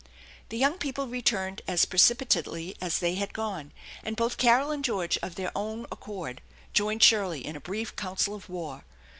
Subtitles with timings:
[0.49, 3.71] The young people returned as precipitately as they had gone,
[4.03, 6.41] and both Carol and George of their own accord
[6.73, 8.83] joined Shirley in a brief council of war.